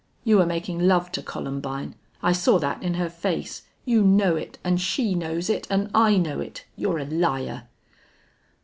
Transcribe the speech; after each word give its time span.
"You 0.23 0.37
were 0.39 0.47
making 0.47 0.79
love 0.79 1.11
to 1.11 1.21
Columbine. 1.21 1.93
I 2.23 2.31
saw 2.31 2.57
that 2.57 2.81
in 2.81 2.95
her 2.95 3.07
face. 3.07 3.61
You 3.85 4.01
know 4.01 4.35
it 4.35 4.57
and 4.63 4.81
she 4.81 5.13
knows 5.13 5.47
it 5.47 5.67
and 5.69 5.91
I 5.93 6.17
know 6.17 6.39
it.... 6.39 6.65
You're 6.75 6.97
a 6.97 7.05
liar!" 7.05 7.67